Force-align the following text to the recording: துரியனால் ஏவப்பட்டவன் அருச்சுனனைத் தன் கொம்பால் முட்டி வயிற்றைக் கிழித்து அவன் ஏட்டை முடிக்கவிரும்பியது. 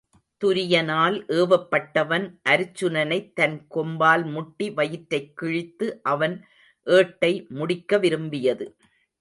துரியனால் 0.43 1.17
ஏவப்பட்டவன் 1.31 2.25
அருச்சுனனைத் 2.49 3.33
தன் 3.33 3.67
கொம்பால் 3.75 4.31
முட்டி 4.31 4.69
வயிற்றைக் 4.71 5.37
கிழித்து 5.37 5.99
அவன் 6.03 6.35
ஏட்டை 6.87 7.33
முடிக்கவிரும்பியது. 7.55 8.67